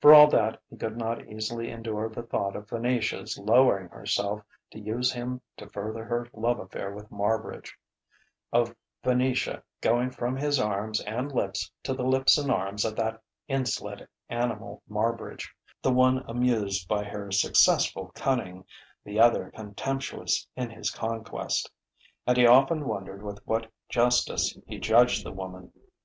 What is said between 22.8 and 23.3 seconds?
wondered